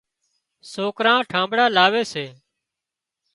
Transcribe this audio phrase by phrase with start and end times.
[0.71, 2.25] سوڪران ٺانۮڙان لاوي سي